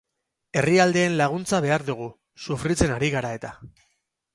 Herrialdeen 0.61 1.19
laguntza 1.21 1.61
behar 1.67 1.87
dugu, 1.93 2.11
sufritzen 2.49 2.99
ari 2.99 3.15
gara 3.19 3.41
eta. 3.41 3.59